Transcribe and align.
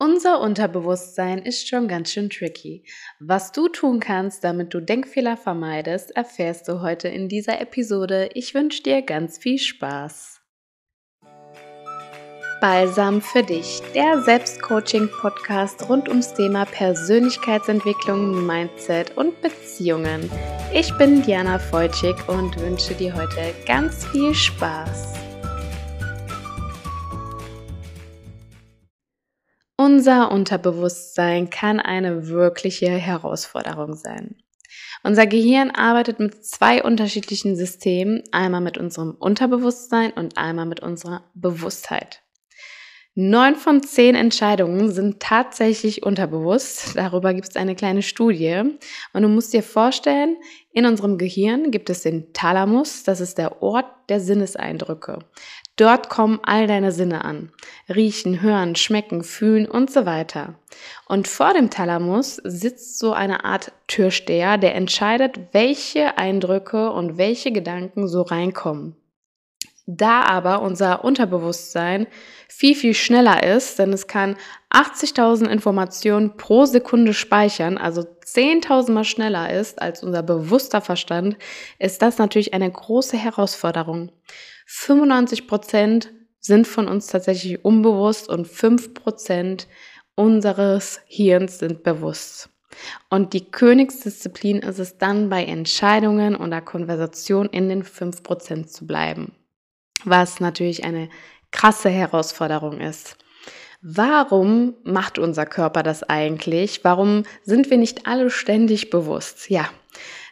Unser 0.00 0.40
Unterbewusstsein 0.40 1.38
ist 1.38 1.68
schon 1.68 1.88
ganz 1.88 2.12
schön 2.12 2.30
tricky. 2.30 2.84
Was 3.18 3.50
du 3.50 3.68
tun 3.68 3.98
kannst, 3.98 4.44
damit 4.44 4.72
du 4.72 4.80
Denkfehler 4.80 5.36
vermeidest, 5.36 6.14
erfährst 6.14 6.68
du 6.68 6.82
heute 6.82 7.08
in 7.08 7.28
dieser 7.28 7.60
Episode. 7.60 8.30
Ich 8.34 8.54
wünsche 8.54 8.84
dir 8.84 9.02
ganz 9.02 9.38
viel 9.38 9.58
Spaß. 9.58 10.40
Balsam 12.60 13.20
für 13.20 13.42
dich, 13.42 13.82
der 13.92 14.22
Selbstcoaching-Podcast 14.22 15.88
rund 15.88 16.08
ums 16.08 16.32
Thema 16.32 16.64
Persönlichkeitsentwicklung, 16.64 18.46
Mindset 18.46 19.16
und 19.16 19.40
Beziehungen. 19.42 20.30
Ich 20.72 20.96
bin 20.96 21.22
Diana 21.22 21.58
Feutschig 21.58 22.16
und 22.28 22.56
wünsche 22.60 22.94
dir 22.94 23.14
heute 23.14 23.52
ganz 23.66 24.06
viel 24.06 24.32
Spaß. 24.32 25.27
Unser 29.90 30.30
Unterbewusstsein 30.30 31.48
kann 31.48 31.80
eine 31.80 32.28
wirkliche 32.28 32.90
Herausforderung 32.90 33.94
sein. 33.94 34.36
Unser 35.02 35.26
Gehirn 35.26 35.70
arbeitet 35.70 36.20
mit 36.20 36.44
zwei 36.44 36.82
unterschiedlichen 36.82 37.56
Systemen, 37.56 38.22
einmal 38.30 38.60
mit 38.60 38.76
unserem 38.76 39.12
Unterbewusstsein 39.12 40.12
und 40.12 40.36
einmal 40.36 40.66
mit 40.66 40.80
unserer 40.80 41.24
Bewusstheit. 41.32 42.22
Neun 43.20 43.56
von 43.56 43.82
zehn 43.82 44.14
Entscheidungen 44.14 44.92
sind 44.92 45.18
tatsächlich 45.18 46.04
unterbewusst. 46.04 46.96
Darüber 46.96 47.34
gibt 47.34 47.48
es 47.48 47.56
eine 47.56 47.74
kleine 47.74 48.02
Studie. 48.02 48.62
Und 49.12 49.22
du 49.22 49.26
musst 49.26 49.52
dir 49.52 49.64
vorstellen, 49.64 50.36
in 50.70 50.86
unserem 50.86 51.18
Gehirn 51.18 51.72
gibt 51.72 51.90
es 51.90 52.02
den 52.02 52.32
Thalamus, 52.32 53.02
das 53.02 53.20
ist 53.20 53.36
der 53.36 53.60
Ort 53.60 53.86
der 54.08 54.20
Sinneseindrücke. 54.20 55.18
Dort 55.74 56.10
kommen 56.10 56.38
all 56.44 56.68
deine 56.68 56.92
Sinne 56.92 57.24
an. 57.24 57.50
Riechen, 57.92 58.40
hören, 58.40 58.76
schmecken, 58.76 59.24
fühlen 59.24 59.66
und 59.66 59.90
so 59.90 60.06
weiter. 60.06 60.54
Und 61.08 61.26
vor 61.26 61.54
dem 61.54 61.70
Thalamus 61.70 62.36
sitzt 62.44 63.00
so 63.00 63.14
eine 63.14 63.44
Art 63.44 63.72
Türsteher, 63.88 64.58
der 64.58 64.76
entscheidet, 64.76 65.40
welche 65.50 66.18
Eindrücke 66.18 66.92
und 66.92 67.18
welche 67.18 67.50
Gedanken 67.50 68.06
so 68.06 68.22
reinkommen. 68.22 68.94
Da 69.90 70.20
aber 70.20 70.60
unser 70.60 71.02
Unterbewusstsein 71.02 72.08
viel, 72.46 72.74
viel 72.74 72.92
schneller 72.92 73.42
ist, 73.42 73.78
denn 73.78 73.90
es 73.94 74.06
kann 74.06 74.36
80.000 74.70 75.48
Informationen 75.48 76.36
pro 76.36 76.66
Sekunde 76.66 77.14
speichern, 77.14 77.78
also 77.78 78.02
10.000 78.02 78.92
Mal 78.92 79.04
schneller 79.04 79.50
ist 79.50 79.80
als 79.80 80.02
unser 80.02 80.22
bewusster 80.22 80.82
Verstand, 80.82 81.38
ist 81.78 82.02
das 82.02 82.18
natürlich 82.18 82.52
eine 82.52 82.70
große 82.70 83.16
Herausforderung. 83.16 84.12
95 84.66 85.46
Prozent 85.46 86.12
sind 86.38 86.66
von 86.66 86.86
uns 86.86 87.06
tatsächlich 87.06 87.64
unbewusst 87.64 88.28
und 88.28 88.46
5 88.46 88.92
Prozent 88.92 89.68
unseres 90.14 91.00
Hirns 91.06 91.60
sind 91.60 91.82
bewusst. 91.82 92.50
Und 93.08 93.32
die 93.32 93.50
Königsdisziplin 93.50 94.58
ist 94.58 94.80
es 94.80 94.98
dann, 94.98 95.30
bei 95.30 95.46
Entscheidungen 95.46 96.36
und 96.36 96.50
der 96.50 96.60
Konversation 96.60 97.46
in 97.46 97.70
den 97.70 97.84
5 97.84 98.22
Prozent 98.22 98.70
zu 98.70 98.86
bleiben. 98.86 99.32
Was 100.04 100.40
natürlich 100.40 100.84
eine 100.84 101.08
krasse 101.50 101.88
Herausforderung 101.88 102.80
ist. 102.80 103.16
Warum 103.80 104.74
macht 104.82 105.18
unser 105.18 105.46
Körper 105.46 105.82
das 105.82 106.02
eigentlich? 106.02 106.84
Warum 106.84 107.22
sind 107.44 107.70
wir 107.70 107.76
nicht 107.76 108.06
alle 108.06 108.28
ständig 108.30 108.90
bewusst? 108.90 109.50
Ja, 109.50 109.70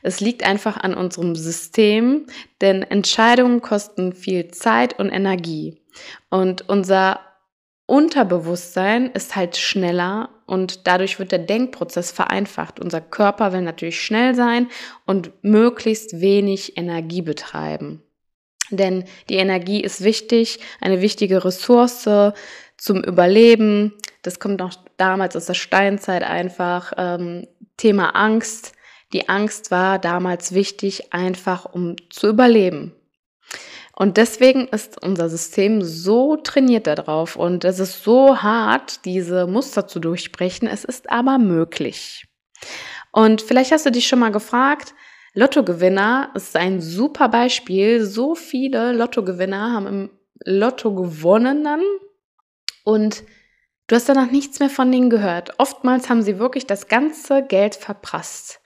es 0.02 0.20
liegt 0.20 0.44
einfach 0.44 0.76
an 0.76 0.94
unserem 0.94 1.36
System, 1.36 2.26
denn 2.60 2.82
Entscheidungen 2.82 3.60
kosten 3.60 4.12
viel 4.12 4.48
Zeit 4.48 4.98
und 4.98 5.10
Energie. 5.10 5.80
Und 6.28 6.68
unser 6.68 7.20
Unterbewusstsein 7.86 9.10
ist 9.12 9.36
halt 9.36 9.56
schneller 9.56 10.30
und 10.46 10.88
dadurch 10.88 11.20
wird 11.20 11.30
der 11.30 11.38
Denkprozess 11.38 12.10
vereinfacht. 12.10 12.80
Unser 12.80 13.00
Körper 13.00 13.52
will 13.52 13.62
natürlich 13.62 14.00
schnell 14.00 14.34
sein 14.34 14.68
und 15.06 15.32
möglichst 15.42 16.20
wenig 16.20 16.76
Energie 16.76 17.22
betreiben. 17.22 18.02
Denn 18.70 19.04
die 19.28 19.36
Energie 19.36 19.80
ist 19.80 20.02
wichtig, 20.02 20.60
eine 20.80 21.00
wichtige 21.00 21.44
Ressource 21.44 22.08
zum 22.76 23.04
Überleben. 23.04 23.94
Das 24.22 24.40
kommt 24.40 24.58
noch 24.58 24.74
damals 24.96 25.36
aus 25.36 25.46
der 25.46 25.54
Steinzeit 25.54 26.22
einfach. 26.22 26.92
Ähm, 26.96 27.46
Thema 27.76 28.10
Angst. 28.16 28.72
Die 29.12 29.28
Angst 29.28 29.70
war 29.70 29.98
damals 29.98 30.52
wichtig, 30.52 31.12
einfach 31.12 31.64
um 31.64 31.96
zu 32.10 32.28
überleben. 32.28 32.92
Und 33.94 34.18
deswegen 34.18 34.68
ist 34.68 35.02
unser 35.02 35.30
System 35.30 35.80
so 35.82 36.36
trainiert 36.36 36.86
darauf 36.86 37.34
und 37.34 37.64
es 37.64 37.78
ist 37.78 38.02
so 38.02 38.42
hart, 38.42 39.06
diese 39.06 39.46
Muster 39.46 39.86
zu 39.86 40.00
durchbrechen. 40.00 40.68
Es 40.68 40.84
ist 40.84 41.10
aber 41.10 41.38
möglich. 41.38 42.26
Und 43.10 43.40
vielleicht 43.40 43.72
hast 43.72 43.86
du 43.86 43.90
dich 43.90 44.06
schon 44.06 44.18
mal 44.18 44.32
gefragt, 44.32 44.94
Lottogewinner 45.36 46.30
ist 46.34 46.56
ein 46.56 46.80
super 46.80 47.28
Beispiel. 47.28 48.02
So 48.06 48.34
viele 48.34 48.92
Lottogewinner 48.92 49.70
haben 49.70 49.86
im 49.86 50.10
Lotto 50.44 50.94
gewonnen 50.94 51.66
und 52.84 53.22
du 53.86 53.96
hast 53.96 54.08
danach 54.08 54.30
nichts 54.30 54.60
mehr 54.60 54.70
von 54.70 54.90
denen 54.90 55.10
gehört. 55.10 55.52
Oftmals 55.58 56.08
haben 56.08 56.22
sie 56.22 56.38
wirklich 56.38 56.66
das 56.66 56.88
ganze 56.88 57.42
Geld 57.42 57.74
verprasst. 57.74 58.62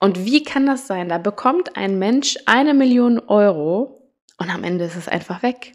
Und 0.00 0.26
wie 0.26 0.42
kann 0.42 0.66
das 0.66 0.86
sein? 0.86 1.08
Da 1.08 1.16
bekommt 1.16 1.76
ein 1.76 1.98
Mensch 1.98 2.36
eine 2.44 2.74
Million 2.74 3.18
Euro 3.18 4.12
und 4.36 4.50
am 4.50 4.64
Ende 4.64 4.84
ist 4.84 4.96
es 4.96 5.08
einfach 5.08 5.42
weg. 5.42 5.72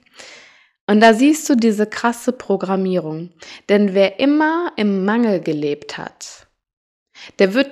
Und 0.86 1.02
da 1.02 1.16
siehst 1.16 1.50
du 1.50 1.56
diese 1.56 1.88
krasse 1.88 2.32
Programmierung. 2.32 3.32
Denn 3.70 3.96
wer 3.96 4.20
immer 4.20 4.72
im 4.76 5.04
Mangel 5.04 5.42
gelebt 5.42 5.98
hat, 5.98 6.48
der 7.40 7.56
wird, 7.56 7.72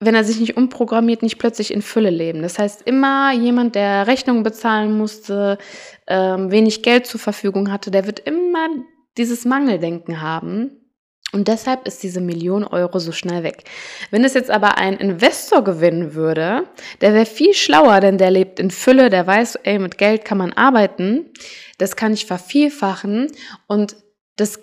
wenn 0.00 0.14
er 0.14 0.24
sich 0.24 0.40
nicht 0.40 0.56
umprogrammiert, 0.56 1.22
nicht 1.22 1.38
plötzlich 1.38 1.72
in 1.72 1.82
Fülle 1.82 2.10
leben. 2.10 2.42
Das 2.42 2.58
heißt, 2.58 2.82
immer 2.82 3.32
jemand, 3.32 3.74
der 3.74 4.06
Rechnungen 4.06 4.42
bezahlen 4.42 4.96
musste, 4.96 5.58
ähm, 6.06 6.50
wenig 6.50 6.82
Geld 6.82 7.06
zur 7.06 7.20
Verfügung 7.20 7.70
hatte, 7.70 7.90
der 7.90 8.06
wird 8.06 8.20
immer 8.20 8.68
dieses 9.18 9.44
Mangeldenken 9.44 10.22
haben 10.22 10.80
und 11.32 11.46
deshalb 11.46 11.86
ist 11.86 12.02
diese 12.02 12.20
Million 12.20 12.64
Euro 12.64 12.98
so 12.98 13.12
schnell 13.12 13.44
weg. 13.44 13.64
Wenn 14.10 14.24
es 14.24 14.34
jetzt 14.34 14.50
aber 14.50 14.78
ein 14.78 14.96
Investor 14.96 15.62
gewinnen 15.62 16.14
würde, 16.14 16.64
der 17.00 17.14
wäre 17.14 17.26
viel 17.26 17.54
schlauer, 17.54 18.00
denn 18.00 18.18
der 18.18 18.30
lebt 18.30 18.58
in 18.58 18.70
Fülle, 18.70 19.10
der 19.10 19.26
weiß, 19.26 19.56
ey, 19.62 19.78
mit 19.78 19.96
Geld 19.98 20.24
kann 20.24 20.38
man 20.38 20.52
arbeiten, 20.52 21.26
das 21.78 21.94
kann 21.94 22.12
ich 22.12 22.26
vervielfachen 22.26 23.30
und 23.68 23.96
das 24.36 24.58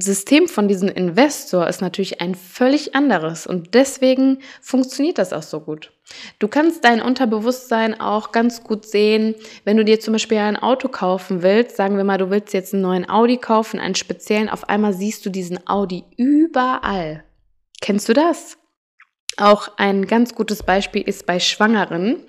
System 0.00 0.48
von 0.48 0.68
diesem 0.68 0.88
Investor 0.88 1.66
ist 1.66 1.80
natürlich 1.80 2.20
ein 2.20 2.34
völlig 2.34 2.94
anderes 2.94 3.46
und 3.46 3.74
deswegen 3.74 4.38
funktioniert 4.60 5.18
das 5.18 5.32
auch 5.32 5.42
so 5.42 5.60
gut. 5.60 5.92
Du 6.38 6.48
kannst 6.48 6.84
dein 6.84 7.02
Unterbewusstsein 7.02 8.00
auch 8.00 8.32
ganz 8.32 8.64
gut 8.64 8.86
sehen, 8.86 9.34
wenn 9.64 9.76
du 9.76 9.84
dir 9.84 10.00
zum 10.00 10.12
Beispiel 10.12 10.38
ein 10.38 10.56
Auto 10.56 10.88
kaufen 10.88 11.42
willst. 11.42 11.76
Sagen 11.76 11.96
wir 11.96 12.04
mal, 12.04 12.18
du 12.18 12.30
willst 12.30 12.54
jetzt 12.54 12.72
einen 12.72 12.82
neuen 12.82 13.08
Audi 13.08 13.36
kaufen, 13.36 13.78
einen 13.78 13.94
speziellen. 13.94 14.48
Auf 14.48 14.68
einmal 14.68 14.94
siehst 14.94 15.24
du 15.26 15.30
diesen 15.30 15.66
Audi 15.68 16.04
überall. 16.16 17.24
Kennst 17.80 18.08
du 18.08 18.12
das? 18.12 18.56
Auch 19.36 19.70
ein 19.76 20.06
ganz 20.06 20.34
gutes 20.34 20.62
Beispiel 20.62 21.02
ist 21.02 21.26
bei 21.26 21.38
Schwangeren 21.38 22.24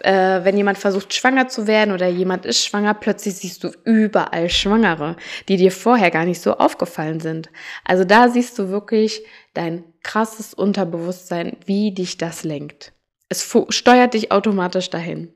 äh, 0.00 0.44
wenn 0.44 0.56
jemand 0.56 0.78
versucht, 0.78 1.14
schwanger 1.14 1.48
zu 1.48 1.66
werden 1.66 1.92
oder 1.92 2.08
jemand 2.08 2.46
ist 2.46 2.64
schwanger, 2.64 2.94
plötzlich 2.94 3.36
siehst 3.36 3.64
du 3.64 3.70
überall 3.84 4.48
Schwangere, 4.48 5.16
die 5.48 5.56
dir 5.56 5.72
vorher 5.72 6.10
gar 6.10 6.24
nicht 6.24 6.40
so 6.40 6.54
aufgefallen 6.56 7.20
sind. 7.20 7.50
Also 7.84 8.04
da 8.04 8.28
siehst 8.28 8.58
du 8.58 8.68
wirklich 8.68 9.22
dein 9.54 9.84
krasses 10.02 10.54
Unterbewusstsein, 10.54 11.56
wie 11.66 11.92
dich 11.92 12.16
das 12.16 12.44
lenkt. 12.44 12.92
Es 13.28 13.54
steuert 13.70 14.14
dich 14.14 14.32
automatisch 14.32 14.90
dahin. 14.90 15.34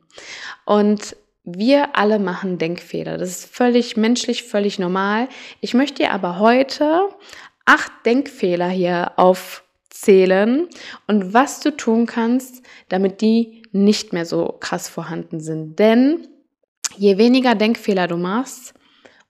Und 0.64 1.16
wir 1.44 1.96
alle 1.96 2.18
machen 2.18 2.58
Denkfehler. 2.58 3.18
Das 3.18 3.30
ist 3.30 3.54
völlig 3.54 3.96
menschlich, 3.96 4.44
völlig 4.44 4.78
normal. 4.78 5.28
Ich 5.60 5.74
möchte 5.74 6.02
dir 6.02 6.12
aber 6.12 6.38
heute 6.38 7.08
acht 7.64 7.92
Denkfehler 8.06 8.68
hier 8.68 9.12
aufzählen 9.16 10.68
und 11.06 11.34
was 11.34 11.60
du 11.60 11.76
tun 11.76 12.06
kannst, 12.06 12.62
damit 12.88 13.20
die 13.20 13.61
nicht 13.72 14.12
mehr 14.12 14.26
so 14.26 14.56
krass 14.60 14.88
vorhanden 14.88 15.40
sind. 15.40 15.78
Denn 15.78 16.28
je 16.96 17.18
weniger 17.18 17.54
Denkfehler 17.54 18.06
du 18.06 18.16
machst, 18.16 18.74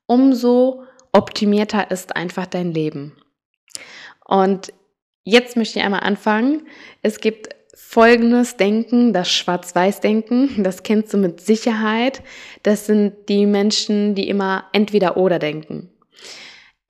umso 0.06 0.82
optimierter 1.12 1.90
ist 1.90 2.16
einfach 2.16 2.46
dein 2.46 2.72
Leben. 2.72 3.12
Und 4.24 4.72
jetzt 5.24 5.56
möchte 5.56 5.78
ich 5.78 5.84
einmal 5.84 6.00
anfangen. 6.00 6.66
Es 7.02 7.20
gibt 7.20 7.48
folgendes 7.74 8.56
Denken, 8.56 9.12
das 9.12 9.30
Schwarz-Weiß-Denken, 9.30 10.62
das 10.62 10.82
kennst 10.82 11.12
du 11.12 11.18
mit 11.18 11.40
Sicherheit. 11.40 12.22
Das 12.62 12.86
sind 12.86 13.28
die 13.28 13.46
Menschen, 13.46 14.14
die 14.14 14.28
immer 14.28 14.64
entweder 14.72 15.16
oder 15.16 15.38
denken. 15.38 15.90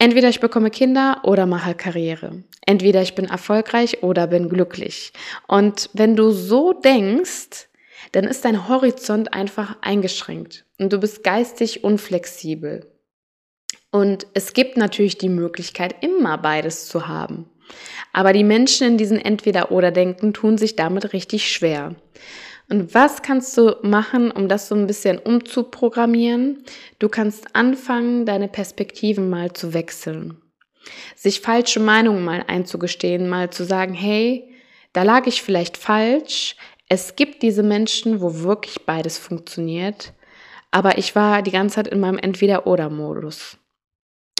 Entweder 0.02 0.30
ich 0.30 0.40
bekomme 0.40 0.70
Kinder 0.70 1.20
oder 1.22 1.46
mache 1.46 1.76
Karriere. 1.76 2.42
Entweder 2.66 3.02
ich 3.02 3.14
bin 3.14 3.26
erfolgreich 3.26 4.02
oder 4.02 4.26
bin 4.26 4.48
glücklich. 4.48 5.12
Und 5.46 5.90
wenn 5.92 6.16
du 6.16 6.32
so 6.32 6.72
denkst, 6.72 7.68
dann 8.10 8.24
ist 8.24 8.44
dein 8.44 8.66
Horizont 8.66 9.32
einfach 9.32 9.76
eingeschränkt 9.80 10.64
und 10.80 10.92
du 10.92 10.98
bist 10.98 11.22
geistig 11.22 11.84
unflexibel. 11.84 12.90
Und 13.92 14.26
es 14.34 14.54
gibt 14.54 14.76
natürlich 14.76 15.18
die 15.18 15.28
Möglichkeit, 15.28 15.94
immer 16.02 16.36
beides 16.36 16.88
zu 16.88 17.06
haben. 17.06 17.48
Aber 18.12 18.32
die 18.32 18.42
Menschen 18.42 18.88
in 18.88 18.98
diesen 18.98 19.18
Entweder-Oder-Denken 19.18 20.34
tun 20.34 20.58
sich 20.58 20.74
damit 20.74 21.12
richtig 21.12 21.52
schwer. 21.52 21.94
Und 22.72 22.94
was 22.94 23.20
kannst 23.20 23.54
du 23.58 23.76
machen, 23.82 24.30
um 24.30 24.48
das 24.48 24.68
so 24.68 24.74
ein 24.74 24.86
bisschen 24.86 25.18
umzuprogrammieren? 25.18 26.64
Du 26.98 27.10
kannst 27.10 27.54
anfangen, 27.54 28.24
deine 28.24 28.48
Perspektiven 28.48 29.28
mal 29.28 29.52
zu 29.52 29.74
wechseln. 29.74 30.40
Sich 31.14 31.42
falsche 31.42 31.80
Meinungen 31.80 32.24
mal 32.24 32.42
einzugestehen, 32.46 33.28
mal 33.28 33.50
zu 33.50 33.64
sagen, 33.64 33.92
hey, 33.92 34.54
da 34.94 35.02
lag 35.02 35.26
ich 35.26 35.42
vielleicht 35.42 35.76
falsch. 35.76 36.56
Es 36.88 37.14
gibt 37.14 37.42
diese 37.42 37.62
Menschen, 37.62 38.22
wo 38.22 38.40
wirklich 38.40 38.86
beides 38.86 39.18
funktioniert. 39.18 40.14
Aber 40.70 40.96
ich 40.96 41.14
war 41.14 41.42
die 41.42 41.50
ganze 41.50 41.74
Zeit 41.74 41.88
in 41.88 42.00
meinem 42.00 42.16
Entweder-Oder-Modus. 42.16 43.58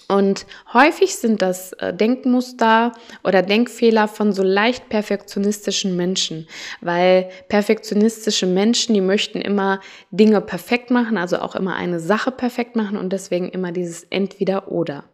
Und 0.09 0.47
häufig 0.73 1.17
sind 1.17 1.43
das 1.43 1.73
äh, 1.75 1.95
Denkmuster 1.95 2.93
oder 3.25 3.43
Denkfehler 3.43 4.09
von 4.09 4.33
so 4.33 4.43
leicht 4.43 4.89
perfektionistischen 4.89 5.97
Menschen, 5.97 6.49
weil 6.81 7.31
perfektionistische 7.49 8.47
Menschen, 8.47 8.95
die 8.95 9.01
möchten 9.01 9.41
immer 9.41 9.81
Dinge 10.11 10.41
perfekt 10.41 10.91
machen, 10.91 11.17
also 11.17 11.39
auch 11.39 11.55
immer 11.55 11.75
eine 11.77 12.01
Sache 12.01 12.31
perfekt 12.31 12.77
machen 12.77 12.97
und 12.97 13.13
deswegen 13.13 13.49
immer 13.49 13.73
dieses 13.73 14.05
entweder 14.05 14.71
oder. 14.71 15.05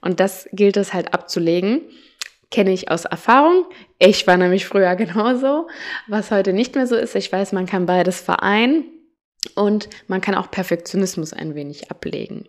Und 0.00 0.20
das 0.20 0.48
gilt 0.52 0.76
es 0.76 0.92
halt 0.92 1.14
abzulegen. 1.14 1.82
Kenne 2.50 2.72
ich 2.72 2.90
aus 2.90 3.06
Erfahrung. 3.06 3.64
Ich 3.98 4.26
war 4.26 4.36
nämlich 4.36 4.66
früher 4.66 4.94
genauso, 4.96 5.68
was 6.06 6.30
heute 6.30 6.52
nicht 6.52 6.74
mehr 6.74 6.86
so 6.86 6.96
ist. 6.96 7.14
Ich 7.16 7.32
weiß, 7.32 7.52
man 7.52 7.66
kann 7.66 7.86
beides 7.86 8.20
vereinen 8.20 8.84
und 9.54 9.88
man 10.06 10.20
kann 10.20 10.34
auch 10.34 10.50
Perfektionismus 10.50 11.32
ein 11.32 11.54
wenig 11.54 11.90
ablegen. 11.90 12.48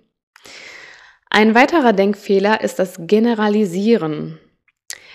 Ein 1.38 1.54
weiterer 1.54 1.94
Denkfehler 1.94 2.62
ist 2.62 2.80
das 2.80 2.96
Generalisieren. 2.98 4.40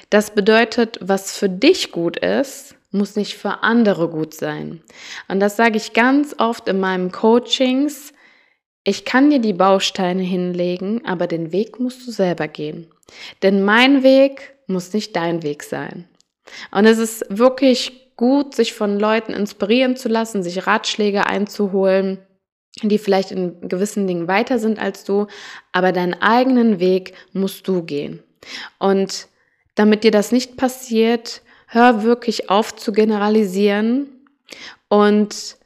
Das 0.08 0.32
bedeutet, 0.32 1.00
was 1.00 1.36
für 1.36 1.48
dich 1.48 1.90
gut 1.90 2.16
ist, 2.16 2.76
muss 2.92 3.16
nicht 3.16 3.34
für 3.34 3.64
andere 3.64 4.08
gut 4.08 4.32
sein. 4.32 4.84
Und 5.26 5.40
das 5.40 5.56
sage 5.56 5.78
ich 5.78 5.94
ganz 5.94 6.36
oft 6.38 6.68
in 6.68 6.78
meinen 6.78 7.10
Coachings. 7.10 8.12
Ich 8.84 9.04
kann 9.04 9.30
dir 9.30 9.40
die 9.40 9.52
Bausteine 9.52 10.22
hinlegen, 10.22 11.04
aber 11.04 11.26
den 11.26 11.50
Weg 11.50 11.80
musst 11.80 12.06
du 12.06 12.12
selber 12.12 12.46
gehen. 12.46 12.86
Denn 13.42 13.64
mein 13.64 14.04
Weg 14.04 14.54
muss 14.68 14.92
nicht 14.92 15.16
dein 15.16 15.42
Weg 15.42 15.64
sein. 15.64 16.08
Und 16.70 16.86
es 16.86 16.98
ist 16.98 17.26
wirklich 17.30 18.14
gut, 18.14 18.54
sich 18.54 18.74
von 18.74 18.96
Leuten 19.00 19.32
inspirieren 19.32 19.96
zu 19.96 20.08
lassen, 20.08 20.44
sich 20.44 20.68
Ratschläge 20.68 21.26
einzuholen 21.26 22.18
die 22.82 22.98
vielleicht 22.98 23.30
in 23.30 23.68
gewissen 23.68 24.06
Dingen 24.06 24.28
weiter 24.28 24.58
sind 24.58 24.78
als 24.78 25.04
du, 25.04 25.26
aber 25.72 25.92
deinen 25.92 26.14
eigenen 26.14 26.80
Weg 26.80 27.14
musst 27.32 27.68
du 27.68 27.82
gehen. 27.82 28.22
Und 28.78 29.28
damit 29.74 30.04
dir 30.04 30.10
das 30.10 30.32
nicht 30.32 30.56
passiert, 30.56 31.42
hör 31.66 32.02
wirklich 32.02 32.50
auf 32.50 32.74
zu 32.74 32.92
generalisieren 32.92 34.08
und 34.88 35.56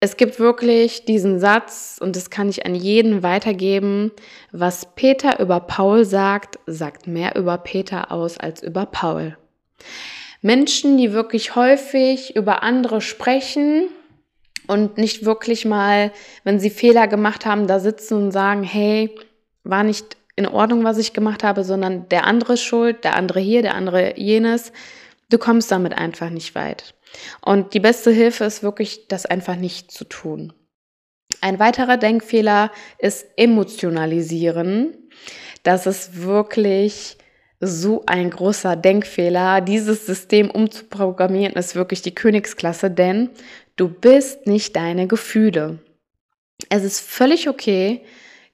es 0.00 0.16
gibt 0.16 0.38
wirklich 0.38 1.04
diesen 1.06 1.40
Satz, 1.40 1.98
und 2.00 2.14
das 2.14 2.30
kann 2.30 2.48
ich 2.48 2.64
an 2.64 2.76
jeden 2.76 3.24
weitergeben, 3.24 4.12
was 4.52 4.94
Peter 4.94 5.40
über 5.40 5.58
Paul 5.58 6.04
sagt, 6.04 6.60
sagt 6.66 7.08
mehr 7.08 7.34
über 7.34 7.58
Peter 7.58 8.12
aus 8.12 8.38
als 8.38 8.62
über 8.62 8.86
Paul. 8.86 9.36
Menschen, 10.40 10.98
die 10.98 11.12
wirklich 11.12 11.56
häufig 11.56 12.36
über 12.36 12.62
andere 12.62 13.00
sprechen, 13.00 13.88
und 14.68 14.98
nicht 14.98 15.24
wirklich 15.24 15.64
mal, 15.64 16.12
wenn 16.44 16.60
sie 16.60 16.70
Fehler 16.70 17.08
gemacht 17.08 17.46
haben, 17.46 17.66
da 17.66 17.80
sitzen 17.80 18.14
und 18.14 18.30
sagen, 18.30 18.62
hey, 18.62 19.14
war 19.64 19.82
nicht 19.82 20.16
in 20.36 20.46
Ordnung, 20.46 20.84
was 20.84 20.98
ich 20.98 21.12
gemacht 21.12 21.42
habe, 21.42 21.64
sondern 21.64 22.08
der 22.10 22.24
andere 22.24 22.52
ist 22.52 22.62
schuld, 22.62 23.02
der 23.02 23.16
andere 23.16 23.40
hier, 23.40 23.62
der 23.62 23.74
andere 23.74 24.18
jenes. 24.18 24.72
Du 25.30 25.38
kommst 25.38 25.72
damit 25.72 25.94
einfach 25.94 26.30
nicht 26.30 26.54
weit. 26.54 26.94
Und 27.40 27.74
die 27.74 27.80
beste 27.80 28.10
Hilfe 28.10 28.44
ist 28.44 28.62
wirklich, 28.62 29.08
das 29.08 29.26
einfach 29.26 29.56
nicht 29.56 29.90
zu 29.90 30.04
tun. 30.04 30.52
Ein 31.40 31.58
weiterer 31.58 31.96
Denkfehler 31.96 32.70
ist 32.98 33.26
emotionalisieren. 33.36 35.08
Das 35.62 35.86
ist 35.86 36.22
wirklich 36.22 37.18
so 37.60 38.04
ein 38.06 38.30
großer 38.30 38.76
Denkfehler. 38.76 39.60
Dieses 39.60 40.06
System 40.06 40.50
umzuprogrammieren 40.50 41.54
ist 41.54 41.74
wirklich 41.74 42.02
die 42.02 42.14
Königsklasse, 42.14 42.90
denn 42.90 43.30
Du 43.78 43.88
bist 43.88 44.48
nicht 44.48 44.74
deine 44.74 45.06
Gefühle. 45.06 45.78
Es 46.68 46.82
ist 46.82 46.98
völlig 46.98 47.48
okay, 47.48 48.04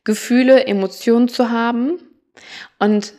Gefühle, 0.05 0.67
Emotionen 0.67 1.29
zu 1.29 1.51
haben. 1.51 1.99
Und 2.79 3.15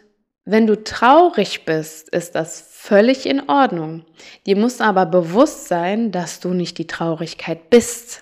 wenn 0.46 0.68
du 0.68 0.84
traurig 0.84 1.66
bist, 1.66 2.10
ist 2.10 2.36
das 2.36 2.62
völlig 2.70 3.26
in 3.26 3.50
Ordnung. 3.50 4.06
Dir 4.46 4.56
muss 4.56 4.82
aber 4.82 5.08
bewusst 5.08 5.68
sein, 5.68 6.12
dass 6.12 6.40
du 6.40 6.50
nicht 6.50 6.78
die 6.78 6.86
Traurigkeit 6.86 7.72
bist. 7.72 8.22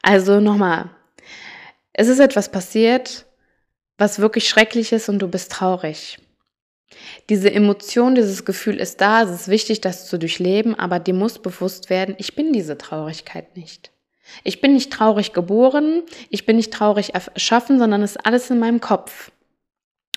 Also 0.00 0.38
nochmal, 0.38 0.88
es 1.92 2.06
ist 2.06 2.20
etwas 2.20 2.48
passiert, 2.48 3.26
was 3.96 4.20
wirklich 4.20 4.48
schrecklich 4.48 4.92
ist 4.92 5.08
und 5.08 5.18
du 5.18 5.26
bist 5.26 5.50
traurig. 5.50 6.20
Diese 7.28 7.52
Emotion, 7.52 8.14
dieses 8.14 8.44
Gefühl 8.44 8.80
ist 8.80 9.00
da, 9.00 9.22
es 9.22 9.30
ist 9.30 9.48
wichtig, 9.48 9.80
das 9.80 10.06
zu 10.06 10.18
durchleben, 10.18 10.74
aber 10.74 10.98
dir 10.98 11.14
muss 11.14 11.38
bewusst 11.38 11.90
werden, 11.90 12.14
ich 12.18 12.34
bin 12.34 12.52
diese 12.52 12.78
Traurigkeit 12.78 13.56
nicht. 13.56 13.90
Ich 14.44 14.60
bin 14.60 14.74
nicht 14.74 14.92
traurig 14.92 15.32
geboren, 15.32 16.02
ich 16.30 16.46
bin 16.46 16.56
nicht 16.56 16.72
traurig 16.72 17.14
erschaffen, 17.14 17.78
sondern 17.78 18.02
es 18.02 18.16
ist 18.16 18.26
alles 18.26 18.50
in 18.50 18.58
meinem 18.58 18.80
Kopf. 18.80 19.30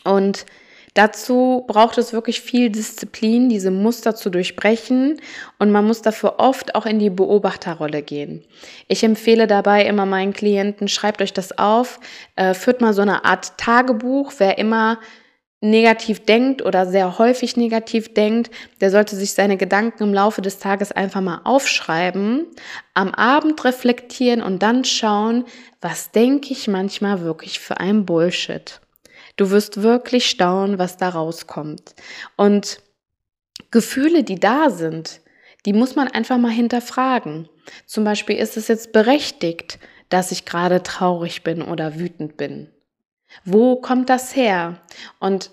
Und 0.04 0.46
dazu 0.94 1.64
braucht 1.68 1.98
es 1.98 2.12
wirklich 2.12 2.42
viel 2.42 2.70
Disziplin, 2.70 3.50
diese 3.50 3.72
Muster 3.72 4.16
zu 4.16 4.30
durchbrechen 4.30 5.22
und 5.60 5.72
man 5.72 5.86
muss 5.86 6.02
dafür 6.02 6.40
oft 6.40 6.76
auch 6.76 6.86
in 6.86 7.00
die 7.00 7.10
Beobachterrolle 7.10 8.02
gehen. 8.02 8.44
Ich 8.88 9.04
empfehle 9.04 9.48
dabei 9.48 9.86
immer 9.86 10.06
meinen 10.06 10.34
Klienten, 10.34 10.88
schreibt 10.88 11.22
euch 11.22 11.34
das 11.34 11.58
auf, 11.58 12.00
äh, 12.36 12.54
führt 12.54 12.82
mal 12.82 12.94
so 12.94 13.02
eine 13.02 13.24
Art 13.24 13.58
Tagebuch, 13.58 14.34
wer 14.38 14.58
immer 14.58 15.00
negativ 15.62 16.26
denkt 16.26 16.64
oder 16.64 16.88
sehr 16.88 17.20
häufig 17.20 17.56
negativ 17.56 18.14
denkt, 18.14 18.52
der 18.82 18.90
sollte 18.90 19.16
sich 19.16 19.34
seine 19.34 19.58
Gedanken 19.58 20.04
im 20.04 20.14
Laufe 20.14 20.42
des 20.42 20.58
Tages 20.58 20.92
einfach 20.92 21.22
mal 21.22 21.42
aufschreiben, 21.44 22.48
am 22.96 23.14
Abend 23.14 23.64
reflektieren 23.64 24.42
und 24.42 24.64
dann 24.64 24.84
schauen, 24.84 25.46
was 25.80 26.12
denke 26.12 26.52
ich 26.52 26.68
manchmal 26.68 27.22
wirklich 27.22 27.60
für 27.60 27.80
ein 27.80 28.06
Bullshit. 28.06 28.82
Du 29.38 29.52
wirst 29.52 29.82
wirklich 29.84 30.30
staunen, 30.30 30.80
was 30.80 30.98
da 30.98 31.10
rauskommt. 31.10 31.96
Und 32.36 32.82
Gefühle, 33.70 34.24
die 34.24 34.40
da 34.40 34.72
sind, 34.72 35.22
die 35.66 35.74
muss 35.74 35.96
man 35.96 36.08
einfach 36.08 36.40
mal 36.40 36.52
hinterfragen. 36.52 37.48
Zum 37.86 38.04
Beispiel 38.04 38.36
ist 38.36 38.58
es 38.58 38.68
jetzt 38.68 38.92
berechtigt, 38.92 39.78
dass 40.10 40.32
ich 40.32 40.46
gerade 40.46 40.82
traurig 40.82 41.44
bin 41.44 41.62
oder 41.62 42.00
wütend 42.00 42.36
bin. 42.36 42.70
Wo 43.46 43.78
kommt 43.78 44.10
das 44.10 44.36
her? 44.36 44.82
Und 45.20 45.52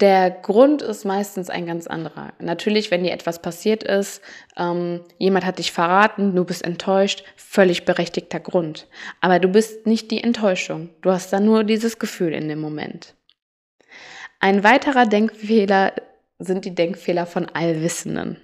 der 0.00 0.30
Grund 0.30 0.80
ist 0.80 1.04
meistens 1.04 1.50
ein 1.50 1.66
ganz 1.66 1.86
anderer. 1.86 2.32
Natürlich, 2.38 2.90
wenn 2.90 3.04
dir 3.04 3.12
etwas 3.12 3.42
passiert 3.42 3.82
ist, 3.82 4.22
ähm, 4.56 5.00
jemand 5.18 5.44
hat 5.44 5.58
dich 5.58 5.72
verraten, 5.72 6.34
du 6.34 6.44
bist 6.44 6.64
enttäuscht, 6.64 7.24
völlig 7.36 7.84
berechtigter 7.84 8.40
Grund. 8.40 8.86
Aber 9.20 9.38
du 9.38 9.48
bist 9.48 9.86
nicht 9.86 10.10
die 10.10 10.22
Enttäuschung. 10.22 10.90
Du 11.02 11.10
hast 11.10 11.32
dann 11.32 11.44
nur 11.44 11.64
dieses 11.64 11.98
Gefühl 11.98 12.32
in 12.32 12.48
dem 12.48 12.60
Moment. 12.60 13.14
Ein 14.40 14.64
weiterer 14.64 15.06
Denkfehler 15.06 15.92
sind 16.38 16.64
die 16.64 16.74
Denkfehler 16.74 17.26
von 17.26 17.48
Allwissenden. 17.48 18.38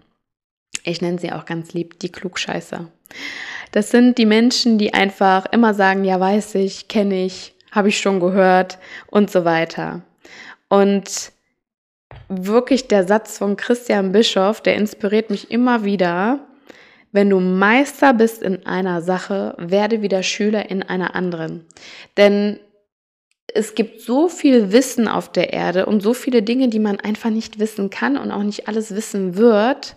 Ich 0.85 1.01
nenne 1.01 1.19
sie 1.19 1.33
auch 1.33 1.45
ganz 1.45 1.73
lieb 1.73 1.99
die 2.01 2.13
Klugscheißer. 2.13 2.89
Das 3.73 3.91
sind 3.91 4.19
die 4.19 4.27
Menschen, 4.27 4.79
die 4.79 4.95
einfach 4.95 5.47
immer 5.47 5.75
sagen, 5.75 6.05
ja 6.05 6.21
weiß 6.21 6.57
ich, 6.57 6.89
kenne 6.89 7.25
ich, 7.25 7.55
habe 7.71 7.89
ich 7.89 7.99
schon 7.99 8.21
gehört 8.21 8.79
und 9.09 9.31
so 9.31 9.45
weiter. 9.45 10.03
Und 10.69 11.33
wirklich 12.29 12.89
der 12.89 13.07
Satz 13.07 13.39
von 13.39 13.57
Christian 13.57 14.13
Bischof, 14.13 14.61
der 14.61 14.77
inspiriert 14.77 15.31
mich 15.31 15.51
immer 15.51 15.85
wieder. 15.85 16.41
Wenn 17.13 17.31
du 17.31 17.41
Meister 17.41 18.13
bist 18.13 18.43
in 18.43 18.67
einer 18.67 19.01
Sache, 19.01 19.55
werde 19.59 20.03
wieder 20.03 20.23
Schüler 20.23 20.71
in 20.71 20.83
einer 20.83 21.15
anderen. 21.15 21.65
Denn 22.17 22.61
es 23.55 23.75
gibt 23.75 24.03
so 24.03 24.29
viel 24.29 24.73
Wissen 24.73 25.09
auf 25.09 25.33
der 25.33 25.53
Erde 25.53 25.87
und 25.87 26.03
so 26.03 26.13
viele 26.13 26.43
Dinge, 26.43 26.69
die 26.69 26.79
man 26.79 27.01
einfach 27.01 27.31
nicht 27.31 27.59
wissen 27.59 27.89
kann 27.89 28.19
und 28.19 28.31
auch 28.31 28.43
nicht 28.43 28.69
alles 28.69 28.95
wissen 28.95 29.37
wird. 29.37 29.97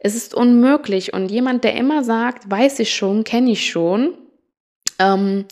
Es 0.00 0.16
ist 0.16 0.34
unmöglich. 0.34 1.12
Und 1.12 1.30
jemand, 1.30 1.62
der 1.62 1.76
immer 1.76 2.02
sagt, 2.02 2.50
weiß 2.50 2.80
ich 2.80 2.94
schon, 2.94 3.22
kenne 3.22 3.52
ich 3.52 3.70
schon, 3.70 4.14
ähm, 4.98 5.44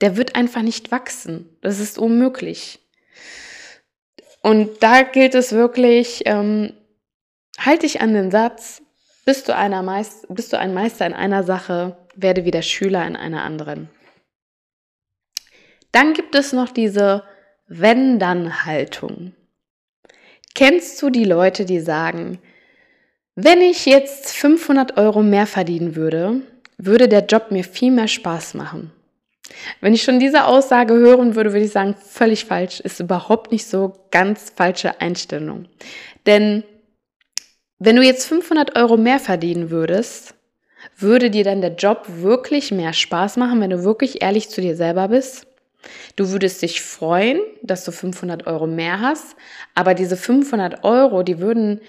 der 0.00 0.16
wird 0.16 0.36
einfach 0.36 0.62
nicht 0.62 0.92
wachsen. 0.92 1.48
Das 1.62 1.80
ist 1.80 1.98
unmöglich. 1.98 2.78
Und 4.44 4.82
da 4.82 5.04
gilt 5.04 5.34
es 5.34 5.52
wirklich, 5.52 6.24
ähm, 6.26 6.74
halt 7.58 7.82
dich 7.82 8.02
an 8.02 8.12
den 8.12 8.30
Satz, 8.30 8.82
bist 9.24 9.48
du, 9.48 9.56
einer 9.56 9.82
Meist, 9.82 10.26
bist 10.28 10.52
du 10.52 10.58
ein 10.58 10.74
Meister 10.74 11.06
in 11.06 11.14
einer 11.14 11.44
Sache, 11.44 11.96
werde 12.14 12.44
wieder 12.44 12.60
Schüler 12.60 13.06
in 13.06 13.16
einer 13.16 13.42
anderen. 13.42 13.88
Dann 15.92 16.12
gibt 16.12 16.34
es 16.34 16.52
noch 16.52 16.68
diese 16.68 17.22
Wenn-Dann-Haltung. 17.68 19.32
Kennst 20.54 21.00
du 21.00 21.08
die 21.08 21.24
Leute, 21.24 21.64
die 21.64 21.80
sagen, 21.80 22.38
wenn 23.36 23.62
ich 23.62 23.86
jetzt 23.86 24.30
500 24.34 24.98
Euro 24.98 25.22
mehr 25.22 25.46
verdienen 25.46 25.96
würde, 25.96 26.42
würde 26.76 27.08
der 27.08 27.24
Job 27.24 27.50
mir 27.50 27.64
viel 27.64 27.92
mehr 27.92 28.08
Spaß 28.08 28.52
machen? 28.52 28.92
Wenn 29.80 29.94
ich 29.94 30.02
schon 30.02 30.18
diese 30.18 30.46
Aussage 30.46 30.94
hören 30.94 31.34
würde, 31.34 31.52
würde 31.52 31.66
ich 31.66 31.72
sagen, 31.72 31.94
völlig 31.94 32.46
falsch, 32.46 32.80
ist 32.80 33.00
überhaupt 33.00 33.52
nicht 33.52 33.66
so 33.66 33.92
ganz 34.10 34.52
falsche 34.54 35.00
Einstellung. 35.00 35.66
Denn 36.26 36.64
wenn 37.78 37.96
du 37.96 38.02
jetzt 38.02 38.26
500 38.26 38.76
Euro 38.76 38.96
mehr 38.96 39.20
verdienen 39.20 39.70
würdest, 39.70 40.34
würde 40.96 41.30
dir 41.30 41.44
dann 41.44 41.60
der 41.60 41.74
Job 41.74 42.04
wirklich 42.08 42.70
mehr 42.70 42.92
Spaß 42.92 43.36
machen, 43.36 43.60
wenn 43.60 43.70
du 43.70 43.84
wirklich 43.84 44.22
ehrlich 44.22 44.48
zu 44.48 44.60
dir 44.60 44.76
selber 44.76 45.08
bist? 45.08 45.46
Du 46.16 46.30
würdest 46.30 46.62
dich 46.62 46.80
freuen, 46.80 47.40
dass 47.62 47.84
du 47.84 47.92
500 47.92 48.46
Euro 48.46 48.66
mehr 48.66 49.00
hast, 49.00 49.36
aber 49.74 49.94
diese 49.94 50.16
500 50.16 50.82
Euro, 50.84 51.22
die 51.22 51.40
würden, 51.40 51.80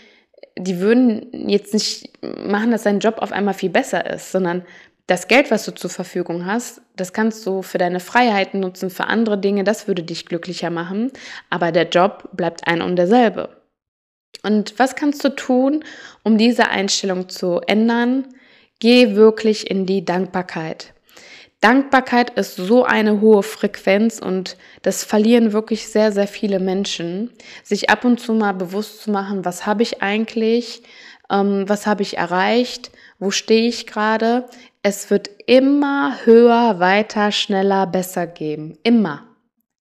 die 0.57 0.79
würden 0.79 1.47
jetzt 1.47 1.73
nicht 1.73 2.11
machen, 2.21 2.71
dass 2.71 2.83
dein 2.83 2.99
Job 2.99 3.19
auf 3.19 3.31
einmal 3.31 3.53
viel 3.53 3.69
besser 3.69 4.05
ist, 4.09 4.31
sondern 4.31 4.65
das 5.07 5.27
Geld, 5.27 5.51
was 5.51 5.65
du 5.65 5.71
zur 5.73 5.89
Verfügung 5.89 6.45
hast, 6.45 6.81
das 6.95 7.13
kannst 7.13 7.45
du 7.45 7.61
für 7.61 7.77
deine 7.77 7.99
Freiheiten 7.99 8.59
nutzen, 8.59 8.89
für 8.89 9.05
andere 9.05 9.37
Dinge, 9.37 9.63
das 9.63 9.87
würde 9.87 10.03
dich 10.03 10.25
glücklicher 10.25 10.71
machen, 10.71 11.11
aber 11.49 11.71
der 11.71 11.89
Job 11.89 12.29
bleibt 12.33 12.67
ein 12.67 12.81
und 12.81 12.95
derselbe. 12.95 13.61
Und 14.43 14.77
was 14.77 14.95
kannst 14.95 15.23
du 15.23 15.29
tun, 15.29 15.83
um 16.23 16.37
diese 16.37 16.67
Einstellung 16.69 17.29
zu 17.29 17.61
ändern? 17.67 18.27
Geh 18.79 19.15
wirklich 19.15 19.69
in 19.69 19.85
die 19.85 20.03
Dankbarkeit. 20.03 20.93
Dankbarkeit 21.61 22.31
ist 22.31 22.57
so 22.57 22.83
eine 22.83 23.21
hohe 23.21 23.41
Frequenz 23.41 24.19
und 24.19 24.57
das 24.81 25.03
verlieren 25.03 25.53
wirklich 25.53 25.87
sehr, 25.87 26.11
sehr 26.11 26.27
viele 26.27 26.59
Menschen, 26.59 27.31
sich 27.63 27.89
ab 27.89 28.05
und 28.05 28.19
zu 28.19 28.33
mal 28.33 28.53
bewusst 28.53 29.01
zu 29.01 29.09
machen, 29.09 29.45
was 29.45 29.65
habe 29.65 29.81
ich 29.81 30.03
eigentlich, 30.03 30.83
ähm, 31.31 31.67
was 31.67 31.87
habe 31.87 32.03
ich 32.03 32.17
erreicht, 32.17 32.91
wo 33.17 33.31
stehe 33.31 33.67
ich 33.67 33.87
gerade. 33.87 34.45
Es 34.87 35.09
wird 35.09 35.31
immer 35.47 36.15
höher, 36.25 36.79
weiter, 36.79 37.31
schneller, 37.31 37.87
besser 37.87 38.27
geben. 38.27 38.77
Immer. 38.83 39.25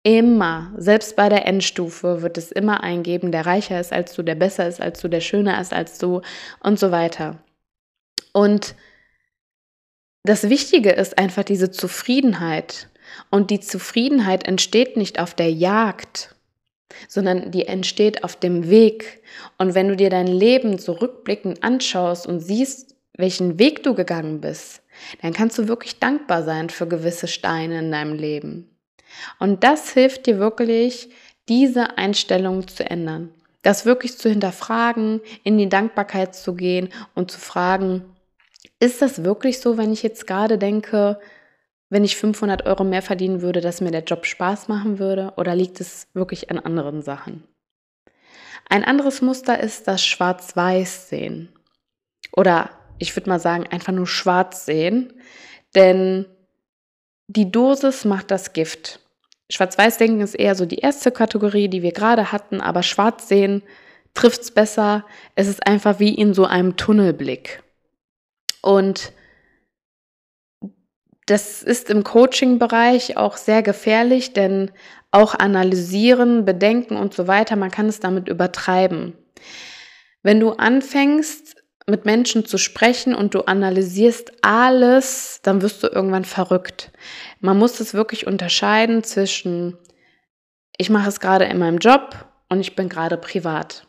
Immer. 0.03 0.73
Selbst 0.79 1.17
bei 1.17 1.29
der 1.29 1.47
Endstufe 1.47 2.23
wird 2.23 2.38
es 2.38 2.50
immer 2.50 2.83
eingeben, 2.83 3.31
der 3.31 3.45
reicher 3.45 3.79
ist 3.79 3.93
als 3.93 4.15
du, 4.15 4.23
der 4.23 4.37
besser 4.37 4.67
ist 4.67 4.81
als 4.81 4.99
du, 5.03 5.09
der 5.09 5.21
schöner 5.21 5.61
ist 5.61 5.75
als 5.75 5.99
du 5.99 6.23
und 6.61 6.79
so 6.79 6.93
weiter. 6.93 7.37
Und 8.33 8.75
das 10.25 10.49
Wichtige 10.49 10.93
ist 10.93 11.19
einfach 11.19 11.45
diese 11.45 11.71
Zufriedenheit. 11.71 12.88
Und 13.31 13.50
die 13.50 13.61
Zufriedenheit 13.61 14.49
entsteht 14.49 14.97
nicht 14.97 15.19
auf 15.19 15.35
der 15.35 15.53
Jagd, 15.53 16.35
sondern 17.07 17.50
die 17.50 17.67
entsteht 17.67 18.25
auf 18.25 18.35
dem 18.35 18.71
Weg. 18.71 19.23
Und 19.59 19.75
wenn 19.75 19.88
du 19.88 19.97
dir 19.97 20.09
dein 20.09 20.26
Leben 20.26 20.79
zurückblickend 20.79 21.62
anschaust 21.62 22.26
und 22.26 22.41
siehst, 22.41 22.97
welchen 23.19 23.59
Weg 23.59 23.83
du 23.83 23.95
gegangen 23.95 24.41
bist, 24.41 24.83
dann 25.23 25.33
kannst 25.33 25.59
du 25.59 25.69
wirklich 25.69 25.99
dankbar 25.99 26.43
sein 26.43 26.71
für 26.71 26.87
gewisse 26.87 27.29
Steine 27.29 27.79
in 27.79 27.91
deinem 27.91 28.15
Leben. 28.15 28.71
Und 29.38 29.65
das 29.65 29.91
hilft 29.93 30.26
dir 30.26 30.38
wirklich, 30.38 31.11
diese 31.49 31.97
Einstellung 31.97 32.67
zu 32.67 32.88
ändern. 32.88 33.33
Das 33.62 33.87
wirklich 33.87 34.19
zu 34.19 34.29
hinterfragen, 34.29 35.21
in 35.43 35.59
die 35.59 35.69
Dankbarkeit 35.69 36.35
zu 36.35 36.55
gehen 36.55 36.88
und 37.15 37.31
zu 37.31 37.41
fragen, 37.41 38.05
ist 38.79 39.03
das 39.03 39.25
wirklich 39.25 39.61
so, 39.61 39.79
wenn 39.79 39.93
ich 39.93 40.03
jetzt 40.03 40.26
gerade 40.26 40.59
denke, 40.59 41.19
wenn 41.88 42.05
ich 42.05 42.17
500 42.17 42.67
Euro 42.67 42.85
mehr 42.85 43.03
verdienen 43.03 43.43
würde, 43.43 43.61
dass 43.61 43.81
mir 43.81 43.91
der 43.91 44.05
Job 44.05 44.26
Spaß 44.26 44.69
machen 44.69 44.99
würde? 44.99 45.33
Oder 45.37 45.55
liegt 45.55 45.81
es 45.81 46.09
wirklich 46.15 46.50
an 46.50 46.59
anderen 46.59 47.03
Sachen? 47.03 47.45
Ein 48.69 48.85
anderes 48.85 49.23
Muster 49.23 49.61
ist 49.61 49.87
das 49.87 50.05
Schwarz-Weiß-Sehen. 50.05 51.49
Oder 52.33 52.71
ich 52.99 53.15
würde 53.17 53.31
mal 53.31 53.41
sagen, 53.41 53.67
einfach 53.67 53.93
nur 53.93 54.07
schwarz 54.07 54.67
sehen. 54.67 55.12
Denn 55.75 56.26
die 57.29 57.50
Dosis 57.50 58.05
macht 58.05 58.31
das 58.31 58.53
Gift. 58.53 59.00
Schwarz-Weiß-Denken 59.50 60.21
ist 60.21 60.35
eher 60.35 60.55
so 60.55 60.67
die 60.67 60.79
erste 60.79 61.12
Kategorie, 61.12 61.69
die 61.69 61.83
wir 61.83 61.93
gerade 61.93 62.33
hatten, 62.33 62.61
aber 62.61 62.83
Schwarz 62.83 63.29
sehen 63.29 63.62
trifft 64.15 64.43
es 64.43 64.50
besser. 64.50 65.05
Es 65.35 65.47
ist 65.47 65.67
einfach 65.67 66.00
wie 66.00 66.15
in 66.15 66.35
so 66.35 66.47
einem 66.47 66.76
Tunnelblick. 66.76 67.62
Und 68.62 69.12
das 71.26 71.62
ist 71.62 71.91
im 71.91 72.03
Coaching-Bereich 72.03 73.17
auch 73.17 73.37
sehr 73.37 73.62
gefährlich, 73.62 74.33
denn 74.33 74.71
auch 75.11 75.35
analysieren, 75.35 76.45
bedenken 76.45 76.97
und 76.97 77.15
so 77.15 77.26
weiter, 77.26 77.57
man 77.57 77.71
kann 77.71 77.87
es 77.87 78.00
damit 78.00 78.29
übertreiben. 78.29 79.15
Wenn 80.23 80.41
du 80.41 80.53
anfängst, 80.53 81.62
mit 81.87 82.05
Menschen 82.05 82.45
zu 82.45 82.59
sprechen 82.59 83.14
und 83.14 83.35
du 83.35 83.43
analysierst 83.43 84.33
alles, 84.43 85.40
dann 85.43 85.62
wirst 85.62 85.83
du 85.83 85.87
irgendwann 85.87 86.25
verrückt. 86.25 86.90
Man 87.40 87.59
muss 87.59 87.78
es 87.78 87.95
wirklich 87.95 88.26
unterscheiden 88.26 89.05
zwischen, 89.05 89.78
ich 90.76 90.90
mache 90.90 91.09
es 91.09 91.21
gerade 91.21 91.45
in 91.45 91.59
meinem 91.59 91.78
Job 91.78 92.26
und 92.49 92.61
ich 92.61 92.75
bin 92.75 92.88
gerade 92.88 93.16
privat. 93.16 93.87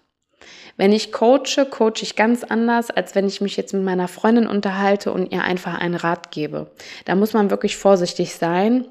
Wenn 0.77 0.91
ich 0.91 1.11
coache, 1.11 1.65
coache 1.71 2.03
ich 2.03 2.15
ganz 2.15 2.43
anders, 2.43 2.91
als 2.91 3.15
wenn 3.15 3.27
ich 3.27 3.41
mich 3.41 3.57
jetzt 3.57 3.73
mit 3.73 3.83
meiner 3.83 4.07
Freundin 4.07 4.45
unterhalte 4.45 5.11
und 5.11 5.31
ihr 5.31 5.43
einfach 5.43 5.73
einen 5.73 5.95
Rat 5.95 6.29
gebe. 6.29 6.71
Da 7.05 7.15
muss 7.15 7.33
man 7.33 7.49
wirklich 7.49 7.77
vorsichtig 7.77 8.35
sein, 8.35 8.85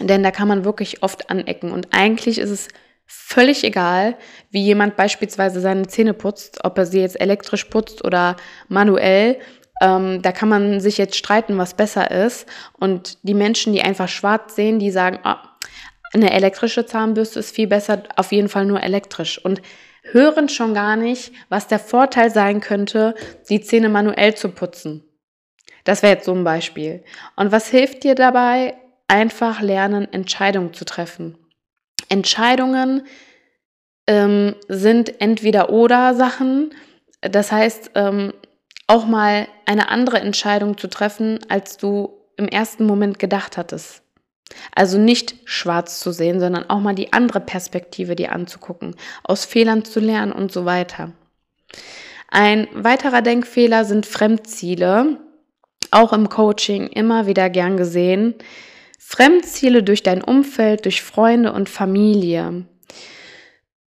denn 0.00 0.22
da 0.22 0.30
kann 0.30 0.46
man 0.46 0.64
wirklich 0.64 1.02
oft 1.02 1.28
anecken. 1.28 1.72
Und 1.72 1.88
eigentlich 1.90 2.38
ist 2.38 2.50
es 2.50 2.68
völlig 3.06 3.64
egal, 3.64 4.16
wie 4.50 4.62
jemand 4.62 4.96
beispielsweise 4.96 5.60
seine 5.60 5.86
Zähne 5.86 6.14
putzt, 6.14 6.64
ob 6.64 6.76
er 6.78 6.86
sie 6.86 7.00
jetzt 7.00 7.20
elektrisch 7.20 7.64
putzt 7.64 8.04
oder 8.04 8.36
manuell. 8.68 9.38
Ähm, 9.80 10.22
da 10.22 10.32
kann 10.32 10.48
man 10.48 10.80
sich 10.80 10.98
jetzt 10.98 11.16
streiten, 11.16 11.58
was 11.58 11.74
besser 11.74 12.10
ist. 12.10 12.46
Und 12.78 13.18
die 13.22 13.34
Menschen, 13.34 13.72
die 13.72 13.82
einfach 13.82 14.08
schwarz 14.08 14.56
sehen, 14.56 14.78
die 14.78 14.90
sagen, 14.90 15.18
oh, 15.24 15.34
eine 16.12 16.32
elektrische 16.32 16.86
Zahnbürste 16.86 17.40
ist 17.40 17.54
viel 17.54 17.66
besser, 17.66 18.02
auf 18.16 18.32
jeden 18.32 18.48
Fall 18.48 18.64
nur 18.64 18.82
elektrisch. 18.82 19.44
Und 19.44 19.60
hören 20.12 20.48
schon 20.48 20.74
gar 20.74 20.96
nicht, 20.96 21.32
was 21.48 21.68
der 21.68 21.78
Vorteil 21.78 22.30
sein 22.30 22.60
könnte, 22.60 23.14
die 23.48 23.60
Zähne 23.60 23.88
manuell 23.88 24.34
zu 24.34 24.50
putzen. 24.50 25.02
Das 25.84 26.02
wäre 26.02 26.14
jetzt 26.14 26.26
so 26.26 26.34
ein 26.34 26.44
Beispiel. 26.44 27.04
Und 27.36 27.52
was 27.52 27.68
hilft 27.68 28.04
dir 28.04 28.14
dabei? 28.14 28.76
Einfach 29.08 29.60
lernen, 29.60 30.12
Entscheidungen 30.12 30.72
zu 30.74 30.84
treffen. 30.84 31.38
Entscheidungen 32.08 33.06
ähm, 34.06 34.54
sind 34.68 35.20
entweder 35.20 35.70
oder 35.70 36.14
Sachen. 36.14 36.74
Das 37.20 37.52
heißt, 37.52 37.92
ähm, 37.94 38.32
auch 38.86 39.06
mal 39.06 39.48
eine 39.64 39.88
andere 39.88 40.20
Entscheidung 40.20 40.78
zu 40.78 40.88
treffen, 40.88 41.40
als 41.48 41.76
du 41.76 42.10
im 42.36 42.46
ersten 42.46 42.86
Moment 42.86 43.18
gedacht 43.18 43.56
hattest. 43.56 44.02
Also 44.74 44.98
nicht 44.98 45.34
schwarz 45.44 45.98
zu 45.98 46.12
sehen, 46.12 46.38
sondern 46.38 46.70
auch 46.70 46.78
mal 46.78 46.94
die 46.94 47.12
andere 47.12 47.40
Perspektive 47.40 48.14
dir 48.14 48.30
anzugucken, 48.32 48.94
aus 49.24 49.44
Fehlern 49.44 49.84
zu 49.84 49.98
lernen 49.98 50.32
und 50.32 50.52
so 50.52 50.64
weiter. 50.64 51.12
Ein 52.28 52.68
weiterer 52.72 53.22
Denkfehler 53.22 53.84
sind 53.84 54.06
Fremdziele, 54.06 55.18
auch 55.90 56.12
im 56.12 56.28
Coaching 56.28 56.86
immer 56.88 57.26
wieder 57.26 57.50
gern 57.50 57.76
gesehen. 57.76 58.34
Fremdziele 59.08 59.84
durch 59.84 60.02
dein 60.02 60.20
Umfeld, 60.20 60.84
durch 60.84 61.00
Freunde 61.00 61.52
und 61.52 61.68
Familie. 61.68 62.66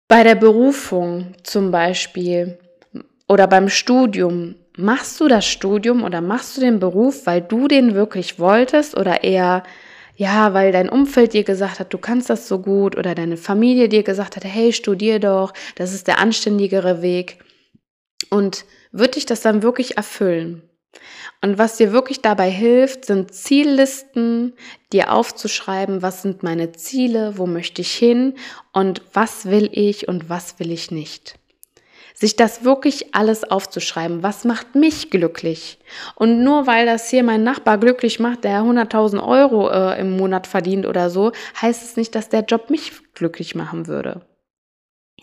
Bei 0.08 0.24
der 0.24 0.36
Berufung 0.36 1.34
zum 1.44 1.72
Beispiel 1.72 2.58
oder 3.28 3.46
beim 3.46 3.68
Studium. 3.68 4.56
Machst 4.78 5.20
du 5.20 5.28
das 5.28 5.46
Studium 5.46 6.06
oder 6.06 6.22
machst 6.22 6.56
du 6.56 6.62
den 6.62 6.80
Beruf, 6.80 7.26
weil 7.26 7.42
du 7.42 7.68
den 7.68 7.96
wirklich 7.96 8.40
wolltest 8.40 8.96
oder 8.96 9.26
eher 9.26 9.64
ja, 10.16 10.54
weil 10.54 10.72
dein 10.72 10.88
Umfeld 10.88 11.34
dir 11.34 11.44
gesagt 11.44 11.82
hat, 11.82 11.94
du 11.94 11.98
kannst 11.98 12.30
das 12.30 12.48
so 12.48 12.60
gut 12.60 12.98
oder 12.98 13.14
deine 13.14 13.36
Familie 13.36 13.90
dir 13.90 14.04
gesagt 14.04 14.38
hat, 14.38 14.46
hey, 14.46 14.72
studier 14.72 15.20
doch, 15.20 15.54
das 15.76 15.94
ist 15.94 16.08
der 16.08 16.20
anständigere 16.20 17.02
Weg. 17.02 17.40
Und 18.30 18.64
wird 18.94 19.18
dich 19.18 19.26
das 19.26 19.42
dann 19.42 19.64
wirklich 19.64 19.98
erfüllen? 19.98 20.69
Und 21.42 21.58
was 21.58 21.78
dir 21.78 21.94
wirklich 21.94 22.22
dabei 22.22 22.50
hilft, 22.50 23.06
sind 23.06 23.34
Ziellisten, 23.34 24.54
dir 24.92 25.14
aufzuschreiben, 25.14 26.02
was 26.02 26.22
sind 26.22 26.44
meine 26.44 26.72
Ziele, 26.74 27.38
wo 27.38 27.46
möchte 27.46 27.82
ich 27.82 27.94
hin 27.94 28.36
und 28.74 29.02
was 29.14 29.46
will 29.46 29.70
ich 29.72 30.08
und 30.08 30.30
was 30.30 30.60
will 30.60 30.72
ich 30.72 30.92
nicht 30.92 31.40
sich 32.20 32.36
das 32.36 32.66
wirklich 32.66 33.16
alles 33.16 33.50
aufzuschreiben. 33.50 34.24
Was 34.24 34.44
macht 34.44 34.76
mich 34.76 35.10
glücklich? 35.10 35.80
Und 36.16 36.44
nur 36.44 36.68
weil 36.68 36.86
das 36.86 37.10
hier 37.10 37.24
mein 37.24 37.44
Nachbar 37.44 37.78
glücklich 37.78 38.20
macht, 38.20 38.44
der 38.44 38.62
100.000 38.62 39.26
Euro 39.26 39.70
äh, 39.70 40.02
im 40.02 40.18
Monat 40.18 40.46
verdient 40.46 40.86
oder 40.86 41.10
so, 41.10 41.32
heißt 41.62 41.82
es 41.82 41.96
nicht, 41.96 42.14
dass 42.16 42.28
der 42.28 42.42
Job 42.42 42.70
mich 42.70 42.92
glücklich 43.14 43.56
machen 43.56 43.88
würde. 43.88 44.22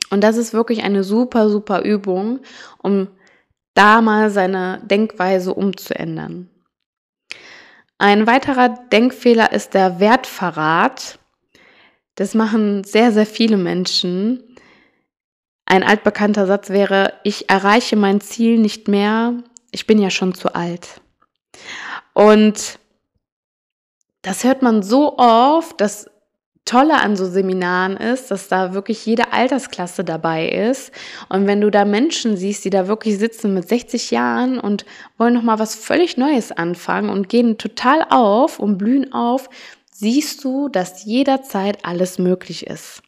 Und 0.08 0.24
das 0.24 0.38
ist 0.38 0.54
wirklich 0.54 0.84
eine 0.84 1.04
super, 1.04 1.50
super 1.50 1.82
Übung, 1.82 2.40
um 2.82 3.08
da 3.76 4.00
mal 4.00 4.30
seine 4.30 4.80
Denkweise 4.84 5.54
umzuändern. 5.54 6.48
Ein 7.98 8.26
weiterer 8.26 8.68
Denkfehler 8.90 9.52
ist 9.52 9.74
der 9.74 10.00
Wertverrat. 10.00 11.18
Das 12.14 12.34
machen 12.34 12.84
sehr, 12.84 13.12
sehr 13.12 13.26
viele 13.26 13.56
Menschen. 13.56 14.42
Ein 15.66 15.82
altbekannter 15.82 16.46
Satz 16.46 16.70
wäre, 16.70 17.14
ich 17.24 17.50
erreiche 17.50 17.96
mein 17.96 18.20
Ziel 18.20 18.58
nicht 18.58 18.88
mehr, 18.88 19.34
ich 19.72 19.86
bin 19.86 19.98
ja 19.98 20.10
schon 20.10 20.34
zu 20.34 20.54
alt. 20.54 21.00
Und 22.14 22.78
das 24.22 24.44
hört 24.44 24.62
man 24.62 24.82
so 24.82 25.18
oft, 25.18 25.80
das 25.80 26.10
Tolle 26.66 27.00
an 27.00 27.16
so 27.16 27.24
Seminaren 27.24 27.96
ist, 27.96 28.30
dass 28.30 28.48
da 28.48 28.74
wirklich 28.74 29.06
jede 29.06 29.32
Altersklasse 29.32 30.04
dabei 30.04 30.48
ist. 30.48 30.90
Und 31.28 31.46
wenn 31.46 31.60
du 31.60 31.70
da 31.70 31.84
Menschen 31.84 32.36
siehst, 32.36 32.64
die 32.64 32.70
da 32.70 32.88
wirklich 32.88 33.18
sitzen 33.18 33.54
mit 33.54 33.68
60 33.68 34.10
Jahren 34.10 34.58
und 34.58 34.84
wollen 35.16 35.32
nochmal 35.32 35.60
was 35.60 35.76
völlig 35.76 36.16
Neues 36.16 36.50
anfangen 36.50 37.08
und 37.08 37.28
gehen 37.28 37.56
total 37.56 38.04
auf 38.10 38.58
und 38.58 38.78
blühen 38.78 39.12
auf, 39.12 39.48
siehst 39.92 40.42
du, 40.44 40.68
dass 40.68 41.04
jederzeit 41.04 41.84
alles 41.84 42.18
möglich 42.18 42.66
ist. 42.66 43.00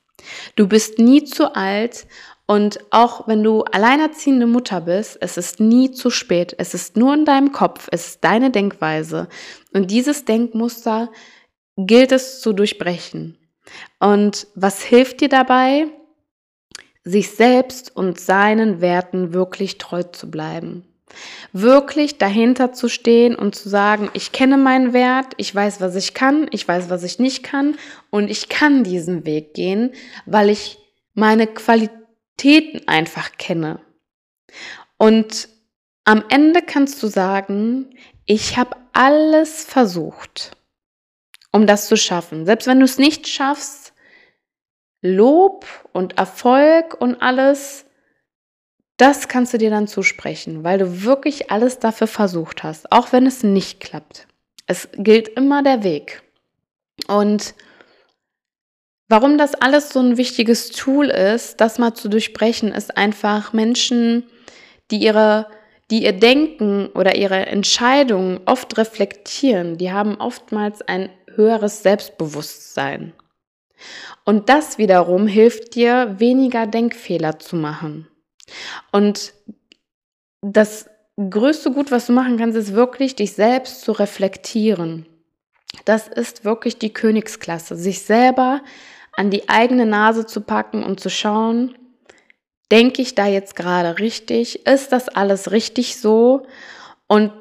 Du 0.54 0.68
bist 0.68 0.98
nie 1.00 1.24
zu 1.24 1.54
alt 1.54 2.06
und 2.46 2.78
auch 2.90 3.26
wenn 3.26 3.42
du 3.42 3.62
alleinerziehende 3.64 4.46
Mutter 4.46 4.82
bist, 4.82 5.18
es 5.20 5.36
ist 5.36 5.58
nie 5.58 5.90
zu 5.90 6.10
spät. 6.10 6.54
Es 6.58 6.74
ist 6.74 6.96
nur 6.96 7.12
in 7.12 7.24
deinem 7.24 7.52
Kopf, 7.52 7.88
es 7.90 8.06
ist 8.06 8.24
deine 8.24 8.50
Denkweise. 8.50 9.28
Und 9.74 9.90
dieses 9.90 10.24
Denkmuster 10.24 11.10
gilt 11.76 12.12
es 12.12 12.40
zu 12.40 12.52
durchbrechen. 12.52 13.36
Und 14.00 14.46
was 14.54 14.82
hilft 14.82 15.20
dir 15.20 15.28
dabei? 15.28 15.86
Sich 17.04 17.30
selbst 17.30 17.94
und 17.94 18.20
seinen 18.20 18.80
Werten 18.80 19.32
wirklich 19.32 19.78
treu 19.78 20.02
zu 20.02 20.30
bleiben. 20.30 20.84
Wirklich 21.52 22.18
dahinter 22.18 22.72
zu 22.72 22.88
stehen 22.88 23.34
und 23.34 23.54
zu 23.54 23.68
sagen, 23.68 24.10
ich 24.12 24.30
kenne 24.32 24.58
meinen 24.58 24.92
Wert, 24.92 25.32
ich 25.38 25.54
weiß, 25.54 25.80
was 25.80 25.96
ich 25.96 26.12
kann, 26.12 26.48
ich 26.50 26.68
weiß, 26.68 26.90
was 26.90 27.02
ich 27.02 27.18
nicht 27.18 27.42
kann 27.42 27.76
und 28.10 28.30
ich 28.30 28.50
kann 28.50 28.84
diesen 28.84 29.24
Weg 29.24 29.54
gehen, 29.54 29.92
weil 30.26 30.50
ich 30.50 30.78
meine 31.14 31.46
Qualitäten 31.46 32.86
einfach 32.86 33.32
kenne. 33.38 33.80
Und 34.98 35.48
am 36.04 36.24
Ende 36.28 36.60
kannst 36.60 37.02
du 37.02 37.06
sagen, 37.06 37.96
ich 38.26 38.58
habe 38.58 38.76
alles 38.92 39.64
versucht 39.64 40.57
um 41.58 41.66
das 41.66 41.88
zu 41.88 41.96
schaffen. 41.96 42.46
Selbst 42.46 42.68
wenn 42.68 42.78
du 42.78 42.84
es 42.84 42.98
nicht 42.98 43.26
schaffst, 43.26 43.92
Lob 45.02 45.66
und 45.92 46.16
Erfolg 46.16 46.96
und 47.00 47.20
alles, 47.20 47.84
das 48.96 49.26
kannst 49.26 49.54
du 49.54 49.58
dir 49.58 49.70
dann 49.70 49.88
zusprechen, 49.88 50.62
weil 50.62 50.78
du 50.78 51.02
wirklich 51.02 51.50
alles 51.50 51.80
dafür 51.80 52.06
versucht 52.06 52.62
hast, 52.62 52.92
auch 52.92 53.12
wenn 53.12 53.26
es 53.26 53.42
nicht 53.42 53.80
klappt. 53.80 54.28
Es 54.66 54.88
gilt 54.96 55.28
immer 55.28 55.64
der 55.64 55.82
Weg. 55.82 56.22
Und 57.08 57.54
warum 59.08 59.36
das 59.36 59.56
alles 59.56 59.90
so 59.90 59.98
ein 59.98 60.16
wichtiges 60.16 60.70
Tool 60.70 61.06
ist, 61.06 61.60
das 61.60 61.78
mal 61.78 61.94
zu 61.94 62.08
durchbrechen, 62.08 62.70
ist 62.70 62.96
einfach 62.96 63.52
Menschen, 63.52 64.28
die 64.92 64.98
ihre 64.98 65.46
die 65.90 66.04
ihr 66.04 66.12
Denken 66.12 66.88
oder 66.88 67.16
ihre 67.16 67.46
Entscheidungen 67.46 68.40
oft 68.44 68.76
reflektieren, 68.76 69.78
die 69.78 69.90
haben 69.90 70.16
oftmals 70.20 70.82
ein 70.82 71.08
höheres 71.38 71.82
Selbstbewusstsein. 71.82 73.14
Und 74.24 74.50
das 74.50 74.76
wiederum 74.76 75.26
hilft 75.26 75.74
dir, 75.74 76.16
weniger 76.18 76.66
Denkfehler 76.66 77.38
zu 77.38 77.56
machen. 77.56 78.08
Und 78.92 79.32
das 80.42 80.90
größte 81.16 81.72
Gut, 81.72 81.90
was 81.90 82.06
du 82.06 82.12
machen 82.12 82.36
kannst, 82.36 82.56
ist 82.56 82.74
wirklich, 82.74 83.16
dich 83.16 83.32
selbst 83.32 83.80
zu 83.80 83.92
reflektieren. 83.92 85.06
Das 85.84 86.08
ist 86.08 86.44
wirklich 86.44 86.78
die 86.78 86.92
Königsklasse, 86.92 87.76
sich 87.76 88.02
selber 88.02 88.60
an 89.16 89.30
die 89.30 89.48
eigene 89.48 89.86
Nase 89.86 90.26
zu 90.26 90.40
packen 90.40 90.82
und 90.82 91.00
zu 91.00 91.10
schauen, 91.10 91.76
denke 92.70 93.02
ich 93.02 93.14
da 93.14 93.26
jetzt 93.26 93.56
gerade 93.56 93.98
richtig? 93.98 94.66
Ist 94.66 94.92
das 94.92 95.08
alles 95.08 95.50
richtig 95.50 95.96
so? 96.00 96.46
Und 97.06 97.32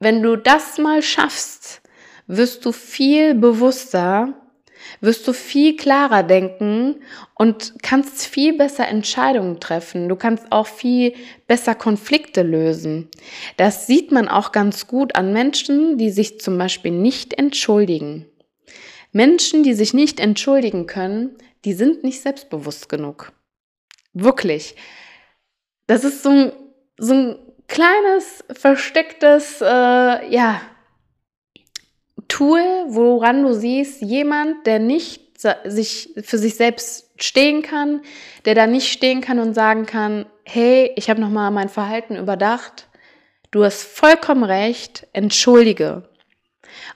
wenn 0.00 0.22
du 0.22 0.36
das 0.36 0.78
mal 0.78 1.02
schaffst, 1.02 1.82
wirst 2.28 2.64
du 2.64 2.72
viel 2.72 3.34
bewusster, 3.34 4.34
wirst 5.00 5.26
du 5.26 5.32
viel 5.32 5.76
klarer 5.76 6.22
denken 6.22 7.02
und 7.34 7.74
kannst 7.82 8.26
viel 8.26 8.56
besser 8.56 8.86
Entscheidungen 8.86 9.58
treffen. 9.58 10.08
Du 10.08 10.14
kannst 10.14 10.52
auch 10.52 10.66
viel 10.66 11.14
besser 11.48 11.74
Konflikte 11.74 12.42
lösen. 12.42 13.08
Das 13.56 13.86
sieht 13.86 14.12
man 14.12 14.28
auch 14.28 14.52
ganz 14.52 14.86
gut 14.86 15.16
an 15.16 15.32
Menschen, 15.32 15.98
die 15.98 16.10
sich 16.10 16.40
zum 16.40 16.56
Beispiel 16.58 16.92
nicht 16.92 17.34
entschuldigen. 17.34 18.26
Menschen, 19.10 19.62
die 19.62 19.74
sich 19.74 19.94
nicht 19.94 20.20
entschuldigen 20.20 20.86
können, 20.86 21.36
die 21.64 21.72
sind 21.72 22.04
nicht 22.04 22.20
selbstbewusst 22.20 22.88
genug. 22.88 23.32
Wirklich. 24.12 24.76
Das 25.86 26.04
ist 26.04 26.22
so 26.22 26.28
ein, 26.28 26.52
so 26.98 27.14
ein 27.14 27.38
kleines, 27.66 28.44
verstecktes, 28.52 29.60
äh, 29.60 29.64
ja, 30.30 30.60
Tool, 32.28 32.60
woran 32.88 33.42
du 33.42 33.52
siehst, 33.52 34.02
jemand, 34.02 34.66
der 34.66 34.78
nicht 34.78 35.28
sich 35.64 36.14
für 36.22 36.38
sich 36.38 36.56
selbst 36.56 37.10
stehen 37.16 37.62
kann, 37.62 38.00
der 38.44 38.54
da 38.54 38.66
nicht 38.66 38.90
stehen 38.90 39.20
kann 39.20 39.38
und 39.38 39.54
sagen 39.54 39.86
kann, 39.86 40.26
hey, 40.44 40.92
ich 40.96 41.10
habe 41.10 41.20
nochmal 41.20 41.50
mein 41.50 41.68
Verhalten 41.68 42.16
überdacht, 42.16 42.88
du 43.50 43.64
hast 43.64 43.82
vollkommen 43.82 44.42
recht, 44.44 45.06
entschuldige. 45.12 46.08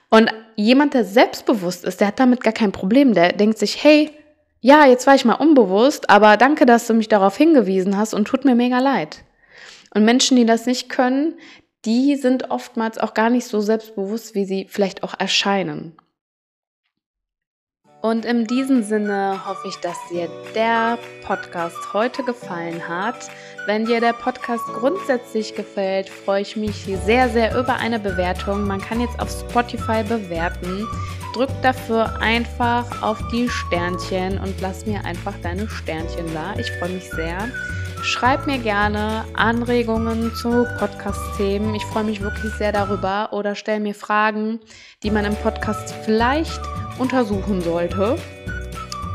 Und 0.09 0.29
jemand, 0.55 0.93
der 0.93 1.05
selbstbewusst 1.05 1.85
ist, 1.85 2.01
der 2.01 2.07
hat 2.07 2.19
damit 2.19 2.41
gar 2.41 2.53
kein 2.53 2.71
Problem, 2.71 3.13
der 3.13 3.31
denkt 3.31 3.57
sich, 3.57 3.83
hey, 3.83 4.11
ja, 4.59 4.85
jetzt 4.85 5.07
war 5.07 5.15
ich 5.15 5.25
mal 5.25 5.33
unbewusst, 5.33 6.09
aber 6.09 6.37
danke, 6.37 6.65
dass 6.65 6.87
du 6.87 6.93
mich 6.93 7.09
darauf 7.09 7.35
hingewiesen 7.37 7.97
hast 7.97 8.13
und 8.13 8.25
tut 8.25 8.45
mir 8.45 8.55
mega 8.55 8.79
leid. 8.79 9.23
Und 9.93 10.05
Menschen, 10.05 10.37
die 10.37 10.45
das 10.45 10.65
nicht 10.65 10.89
können, 10.89 11.35
die 11.85 12.15
sind 12.15 12.49
oftmals 12.51 12.97
auch 12.97 13.13
gar 13.13 13.29
nicht 13.29 13.47
so 13.47 13.59
selbstbewusst, 13.59 14.35
wie 14.35 14.45
sie 14.45 14.67
vielleicht 14.69 15.03
auch 15.03 15.13
erscheinen. 15.17 15.97
Und 18.01 18.25
in 18.25 18.45
diesem 18.45 18.83
Sinne 18.83 19.45
hoffe 19.47 19.69
ich, 19.69 19.77
dass 19.77 19.97
dir 20.11 20.29
der 20.53 20.97
Podcast 21.25 21.93
heute 21.93 22.21
gefallen 22.23 22.85
hat. 22.89 23.29
Wenn 23.65 23.85
dir 23.85 24.01
der 24.01 24.11
Podcast 24.11 24.65
grundsätzlich 24.65 25.55
gefällt, 25.55 26.09
freue 26.09 26.41
ich 26.41 26.57
mich 26.57 26.85
sehr, 27.05 27.29
sehr 27.29 27.57
über 27.57 27.75
eine 27.75 27.99
Bewertung. 27.99 28.67
Man 28.67 28.81
kann 28.81 28.99
jetzt 28.99 29.17
auf 29.21 29.29
Spotify 29.31 30.03
bewerten. 30.03 30.85
Drück 31.33 31.49
dafür 31.61 32.21
einfach 32.21 33.01
auf 33.01 33.19
die 33.31 33.49
Sternchen 33.49 34.39
und 34.39 34.61
lass 34.61 34.85
mir 34.85 35.03
einfach 35.03 35.33
deine 35.41 35.67
Sternchen 35.67 36.33
da. 36.33 36.53
Ich 36.59 36.71
freue 36.73 36.89
mich 36.89 37.09
sehr. 37.09 37.49
Schreib 38.03 38.47
mir 38.47 38.59
gerne 38.59 39.25
Anregungen 39.33 40.33
zu 40.35 40.67
Podcast-Themen. 40.77 41.73
Ich 41.73 41.85
freue 41.85 42.03
mich 42.03 42.21
wirklich 42.21 42.53
sehr 42.53 42.71
darüber. 42.71 43.29
Oder 43.31 43.55
stell 43.55 43.79
mir 43.79 43.95
Fragen, 43.95 44.59
die 45.03 45.09
man 45.09 45.25
im 45.25 45.35
Podcast 45.35 45.95
vielleicht 46.05 46.61
untersuchen 46.99 47.61
sollte. 47.61 48.17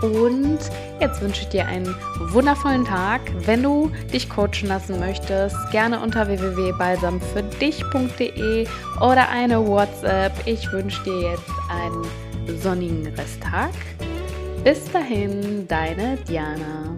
Und 0.01 0.59
jetzt 1.01 1.21
wünsche 1.21 1.43
ich 1.43 1.49
dir 1.49 1.67
einen 1.67 1.95
wundervollen 2.19 2.85
Tag. 2.85 3.21
Wenn 3.47 3.63
du 3.63 3.91
dich 4.13 4.31
coachen 4.31 4.69
lassen 4.69 5.01
möchtest, 5.01 5.57
gerne 5.71 6.01
unter 6.01 6.29
www.balsamfürdich.de 6.29 8.67
oder 9.01 9.29
eine 9.29 9.67
WhatsApp. 9.67 10.33
Ich 10.47 10.71
wünsche 10.73 11.03
dir 11.03 11.33
jetzt 11.33 11.51
einen 11.69 12.61
sonnigen 12.61 13.07
Resttag. 13.15 13.73
Bis 14.65 14.91
dahin, 14.91 15.67
deine 15.69 16.17
Diana. 16.29 16.97